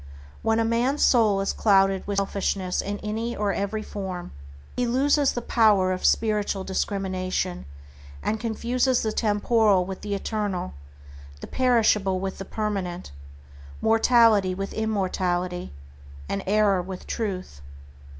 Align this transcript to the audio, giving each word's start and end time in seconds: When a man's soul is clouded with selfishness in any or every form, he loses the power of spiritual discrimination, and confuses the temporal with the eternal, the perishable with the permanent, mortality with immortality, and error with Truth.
When 0.41 0.59
a 0.59 0.65
man's 0.65 1.03
soul 1.03 1.41
is 1.41 1.53
clouded 1.53 2.07
with 2.07 2.17
selfishness 2.17 2.81
in 2.81 2.97
any 3.03 3.35
or 3.35 3.53
every 3.53 3.83
form, 3.83 4.31
he 4.75 4.87
loses 4.87 5.33
the 5.33 5.43
power 5.43 5.91
of 5.91 6.05
spiritual 6.05 6.63
discrimination, 6.63 7.65
and 8.23 8.39
confuses 8.39 9.03
the 9.03 9.11
temporal 9.11 9.85
with 9.85 10.01
the 10.01 10.15
eternal, 10.15 10.73
the 11.39 11.45
perishable 11.45 12.19
with 12.19 12.39
the 12.39 12.45
permanent, 12.45 13.11
mortality 13.79 14.55
with 14.55 14.73
immortality, 14.73 15.71
and 16.27 16.41
error 16.47 16.81
with 16.81 17.05
Truth. 17.05 17.61